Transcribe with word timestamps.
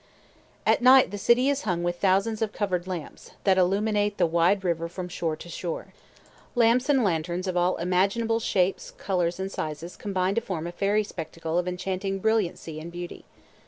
At 0.65 0.81
night 0.81 1.11
the 1.11 1.17
city 1.19 1.47
is 1.47 1.61
hung 1.61 1.83
with 1.83 1.97
thousands 1.99 2.41
of 2.41 2.51
covered 2.51 2.87
lights, 2.87 3.33
that 3.43 3.59
illuminate 3.59 4.17
the 4.17 4.25
wide 4.25 4.63
river 4.63 4.87
from 4.87 5.07
shore 5.07 5.35
to 5.35 5.47
shore. 5.47 5.93
Lamps 6.55 6.89
and 6.89 7.03
lanterns 7.03 7.45
of 7.45 7.55
all 7.55 7.75
imaginable 7.75 8.39
shapes, 8.39 8.89
colors, 8.89 9.39
and 9.39 9.51
sizes 9.51 9.95
combine 9.95 10.33
to 10.33 10.41
form 10.41 10.65
a 10.65 10.71
fairy 10.71 11.03
spectacle 11.03 11.59
of 11.59 11.67
enchanting 11.67 12.17
brilliancy 12.17 12.79
and 12.79 12.91
beauty. 12.91 13.25